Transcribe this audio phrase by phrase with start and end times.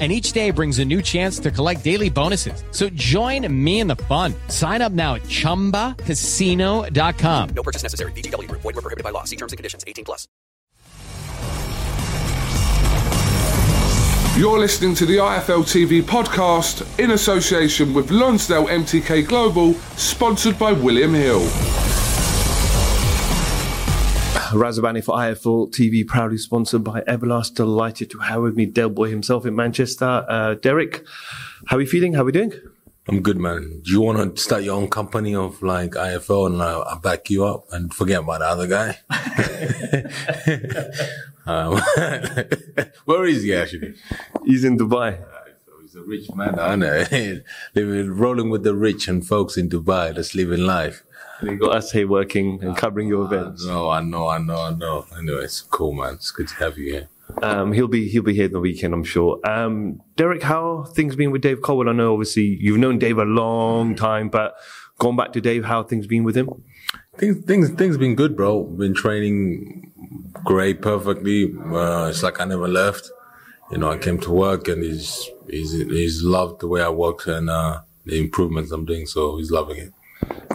[0.00, 2.64] and each day brings a new chance to collect daily bonuses.
[2.72, 4.34] So join me in the fun.
[4.48, 7.48] Sign up now at ChumbaCasino.com.
[7.54, 8.10] No purchase necessary.
[8.12, 8.50] VGW.
[8.50, 9.22] Void were prohibited by law.
[9.22, 9.84] See terms and conditions.
[9.86, 10.26] 18 plus.
[14.36, 20.72] You're listening to the IFL TV podcast in association with Lonsdale MTK Global, sponsored by
[20.72, 21.46] William Hill.
[24.54, 27.54] Razabani for IFL TV, proudly sponsored by Everlast.
[27.54, 30.24] Delighted to have with me Del Boy himself in Manchester.
[30.28, 31.04] Uh, Dereck,
[31.66, 32.14] how are you feeling?
[32.14, 32.52] How are we doing?
[33.06, 33.82] I'm good, man.
[33.84, 37.28] Do you want to start your own company of like IFL and uh, I'll back
[37.28, 38.98] you up and forget about the other guy?
[41.46, 41.78] um,
[43.04, 43.94] where is he actually?
[44.46, 45.22] He's in Dubai.
[45.82, 47.04] He's a rich man, I know.
[47.74, 51.04] Living, rolling with the rich and folks in Dubai, that's living life.
[51.40, 53.64] And you got us here working and covering your events.
[53.66, 55.06] No, I know, I know, I know.
[55.16, 56.14] Anyway, it's cool, man.
[56.14, 57.08] It's good to have you here.
[57.42, 59.40] Um, he'll be he'll be here the weekend, I'm sure.
[59.44, 61.88] Um, Dereck, how things been with Dave Coldwell?
[61.88, 64.54] I know obviously you've known Dave a long time, but
[64.98, 66.50] going back to Dave, how things been with him?
[67.16, 68.64] Things things things been good, bro.
[68.64, 69.92] Been training
[70.44, 71.52] great, perfectly.
[71.58, 73.10] Uh, it's like I never left.
[73.70, 77.26] You know, I came to work and he's he's he's loved the way I work
[77.26, 79.06] and uh, the improvements I'm doing.
[79.06, 79.92] So he's loving it.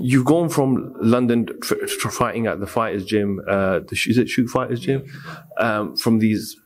[0.00, 4.28] You've gone from London tr- tr- fighting at the fighters gym, uh, the, is it
[4.28, 5.04] shoot fighters gym?
[5.58, 6.56] Um, from these,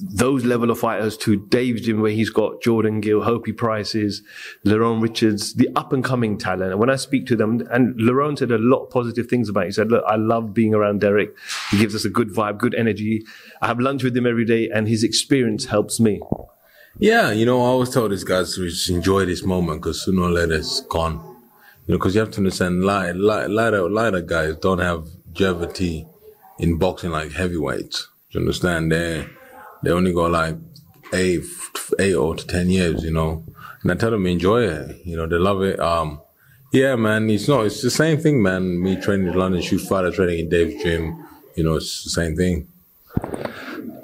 [0.00, 4.22] those level of fighters to Dave's gym where he's got Jordan Gill, Hopey Prices,
[4.64, 6.72] Lerone Richards, the up and coming talent.
[6.72, 9.64] And when I speak to them, and Lerone said a lot of positive things about
[9.64, 9.66] it.
[9.66, 11.32] He said, look, I love being around Dereck.
[11.70, 13.24] He gives us a good vibe, good energy.
[13.62, 16.20] I have lunch with him every day and his experience helps me.
[16.98, 20.22] Yeah, you know, I always tell these guys to just enjoy this moment because sooner
[20.22, 21.33] or later it's gone.
[21.86, 26.06] You know, because you have to understand, light, light, lighter, lighter guys don't have longevity
[26.58, 28.08] in boxing like heavyweights.
[28.30, 28.92] You understand?
[28.92, 29.26] They
[29.82, 30.56] they only go like
[31.12, 31.42] eight,
[31.98, 33.04] eight or to ten years.
[33.04, 33.44] You know,
[33.82, 35.04] and I tell them enjoy it.
[35.04, 35.78] You know, they love it.
[35.80, 36.20] Um,
[36.72, 37.66] yeah, man, it's not.
[37.66, 38.82] It's the same thing, man.
[38.82, 41.26] Me training in London, shoot fighter training in Dave's gym.
[41.56, 42.68] You know, it's the same thing.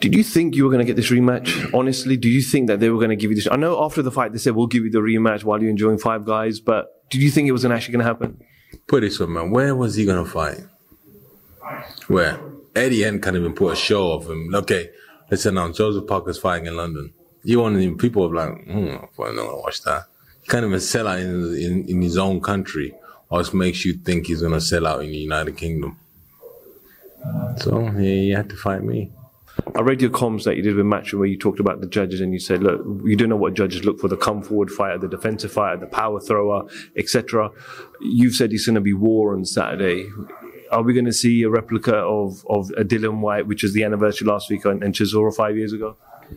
[0.00, 1.72] Did you think you were going to get this rematch?
[1.72, 3.48] Honestly, do you think that they were going to give you this?
[3.50, 5.98] I know after the fight they said we'll give you the rematch while you're enjoying
[5.98, 8.42] Five Guys, but did you think it was actually going to happen?
[8.86, 9.50] Put it so, man.
[9.50, 10.60] Where was he going to fight?
[12.08, 12.38] Where?
[12.74, 14.54] Eddie Hearn can't even put a show of him.
[14.54, 14.90] Okay,
[15.30, 17.12] let's announce Joseph Parker's fighting in London.
[17.42, 20.04] You want to, people are like, hmm, I'm not going to watch that.
[20.48, 22.94] Can't even sell out in, in, in his own country,
[23.30, 25.98] or it makes you think he's going to sell out in the United Kingdom.
[27.56, 29.10] So, yeah, he had to fight me.
[29.74, 32.20] I read your comms that you did with Matchroom where you talked about the judges
[32.20, 34.98] and you said, look, you don't know what judges look for the come forward fighter,
[34.98, 36.64] the defensive fighter, the power thrower,
[36.96, 37.50] etc.
[38.00, 40.08] You've said it's going to be war on Saturday.
[40.70, 43.84] Are we going to see a replica of, of a Dillian Whyte, which was the
[43.84, 45.96] anniversary last week, and, and Chisora five years ago?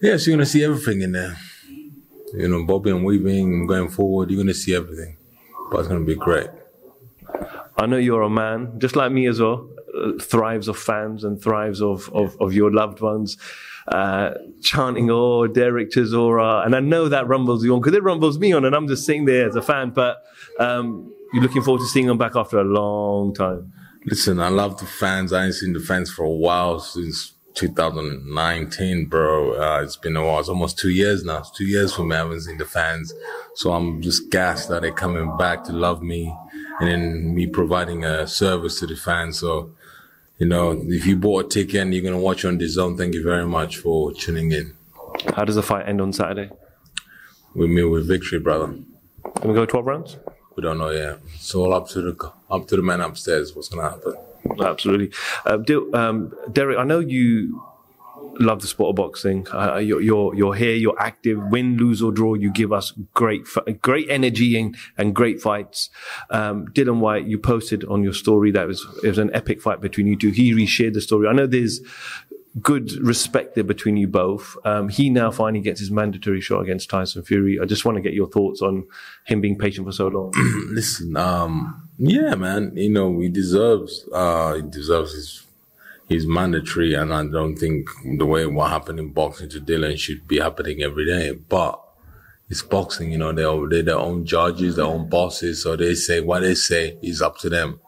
[0.00, 1.36] Yes, you're going to see everything in there.
[2.34, 5.16] You know, Bobby and weaving going forward, you're going to see everything.
[5.70, 6.50] But it's going to be great.
[7.76, 11.42] I know you're a man, just like me as well, uh, thrives of fans and
[11.42, 13.36] thrives of, of, of your loved ones.
[13.88, 16.64] Uh, chanting, oh, Dereck Chisora.
[16.64, 19.04] And I know that rumbles you on because it rumbles me on, and I'm just
[19.04, 19.90] sitting there as a fan.
[19.90, 20.22] But
[20.58, 23.72] um, you're looking forward to seeing them back after a long time.
[24.06, 25.32] Listen, I love the fans.
[25.32, 29.52] I ain't seen the fans for a while since 2019, bro.
[29.60, 30.40] Uh, it's been a while.
[30.40, 31.38] It's almost two years now.
[31.38, 32.14] It's two years for me.
[32.16, 33.12] I haven't seen the fans.
[33.54, 36.34] So I'm just gassed that they're coming back to love me
[36.80, 39.38] and then me providing a service to the fans.
[39.38, 39.72] So
[40.40, 42.96] you know, if you bought a ticket and you're going to watch on the zone,
[42.96, 44.74] thank you very much for tuning in.
[45.36, 46.50] How does the fight end on Saturday?
[47.54, 48.68] We meet with victory, brother.
[49.36, 50.16] Can we go 12 rounds?
[50.56, 51.18] We don't know yet.
[51.34, 53.54] It's all up to the up to the man upstairs.
[53.54, 54.66] What's going to happen?
[54.66, 55.12] Absolutely.
[55.44, 57.62] Uh, Dil- um, Dereck, I know you
[58.38, 59.46] love the sport of boxing.
[59.52, 62.34] Uh, you're, you're, you're here, you're active, win, lose or draw.
[62.34, 63.42] You give us great,
[63.80, 65.90] great energy and, and great fights.
[66.30, 69.60] Um, Dillian Whyte, you posted on your story that it was, it was an epic
[69.60, 70.30] fight between you two.
[70.30, 71.28] He reshared the story.
[71.28, 71.80] I know there's
[72.60, 74.56] good respect there between you both.
[74.64, 77.58] Um, he now finally gets his mandatory shot against Tyson Fury.
[77.60, 78.86] I just want to get your thoughts on
[79.24, 80.32] him being patient for so long.
[80.70, 85.46] Listen, um, yeah, man, you know, he deserves, uh, he deserves his,
[86.10, 86.92] his mandatory.
[86.94, 90.82] And I don't think the way what happened in boxing to Dillian should be happening
[90.82, 91.30] every day.
[91.32, 91.80] But
[92.50, 95.62] it's boxing, you know, they're, they're their own judges, their own bosses.
[95.62, 97.78] So they say what they say is up to them.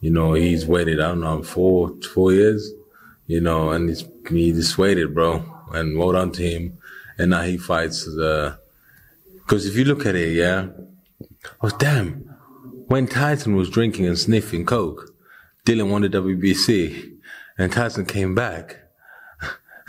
[0.00, 2.72] You know, he's waited, I don't know, four, four years,
[3.26, 5.44] you know, and he's, he just waited, bro.
[5.72, 6.78] And well done to him.
[7.18, 8.58] And now he fights the,
[9.46, 10.68] cause if you look at it, yeah,
[11.60, 12.22] was damn.
[12.86, 15.10] When Tyson was drinking and sniffing coke,
[15.66, 17.15] Dylan won the WBC,
[17.58, 18.76] and Tyson came back.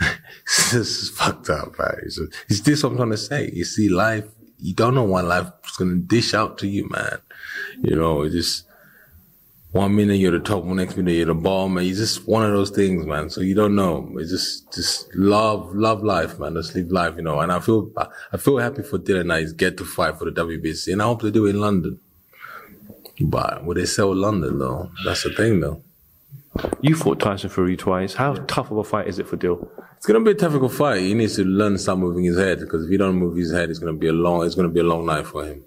[0.00, 1.98] this is fucked up, right?
[2.02, 3.50] It's, it's this I'm trying to say.
[3.52, 4.26] You see, life,
[4.58, 7.18] you don't know what life is gonna dish out to you, man.
[7.82, 8.64] You know, it just
[9.72, 11.84] one minute you're the top, one next minute you're the bottom, man.
[11.84, 13.28] It's just one of those things, man.
[13.28, 14.10] So you don't know.
[14.16, 16.54] It's just, just love, love life, man.
[16.54, 17.40] Just live life, you know.
[17.40, 17.90] And I feel,
[18.32, 21.22] I feel happy for Dillian I get to fight for the WBC, and I hope
[21.22, 22.00] they do it in London.
[23.20, 24.90] But will they sell London though?
[25.04, 25.82] That's the thing though.
[26.80, 28.14] You fought Tyson Fury twice.
[28.14, 29.70] How tough of a fight is it for Dill?
[29.96, 31.00] It's gonna be a difficult fight.
[31.00, 33.52] He needs to learn to start moving his head because if he don't move his
[33.52, 34.44] head, it's gonna be a long.
[34.44, 35.64] It's gonna be a long night for him.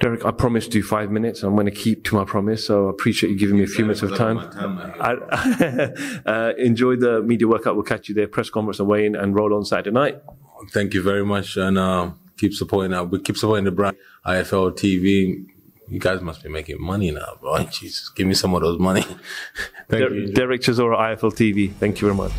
[0.00, 1.42] Dereck, I promised you five minutes.
[1.42, 3.84] I'm going to keep to my promise, so I appreciate you giving me a few
[3.84, 4.38] minutes of time.
[4.38, 7.74] I, uh, enjoy the media workout.
[7.74, 8.28] We'll catch you there.
[8.28, 10.22] Press conference and weigh in and roll on Saturday night.
[10.70, 12.92] Thank you very much, and uh, keep supporting.
[12.92, 15.46] Uh, we keep supporting the brand IFL TV.
[15.90, 17.64] You guys must be making money now, bro.
[17.70, 19.02] Jesus, give me some of those money.
[19.88, 20.28] Thank Der- you.
[20.32, 21.72] Dereck Chisora, IFL TV.
[21.72, 22.32] Thank you very much.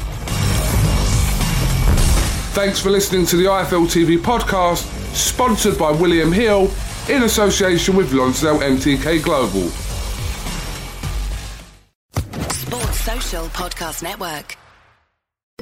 [2.54, 4.84] Thanks for listening to the IFL TV podcast,
[5.16, 6.69] sponsored by William Hill
[7.07, 9.69] in association with Lonsdale MTK Global.
[12.52, 14.57] Sports Social Podcast Network.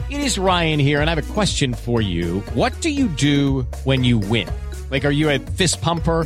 [0.10, 2.40] It is Ryan here, and I have a question for you.
[2.54, 4.50] What do you do when you win?
[4.90, 6.26] Like, are you a fist pumper?